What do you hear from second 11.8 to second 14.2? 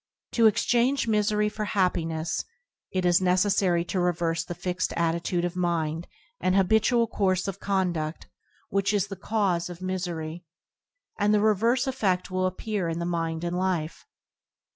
effed will appear in the mind and life.